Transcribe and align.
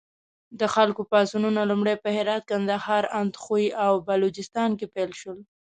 د 0.59 0.61
خلکو 0.73 1.01
پاڅونونه 1.11 1.61
لومړی 1.69 1.95
په 2.03 2.09
هرات، 2.17 2.43
کندهار، 2.51 3.03
اندخوی 3.21 3.67
او 3.85 3.93
بلوچستان 4.07 4.69
کې 4.79 4.91
پیل 4.95 5.11
شول. 5.21 5.39